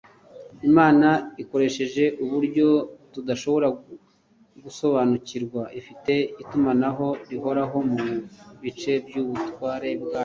[0.69, 1.09] imana
[1.43, 2.67] ikoresheje uburyo
[3.13, 3.67] tudashobora
[4.63, 7.99] gusobanukirwa, ifite itumanaho rihoraho mu
[8.61, 10.19] bice byose by’ubutware bwayo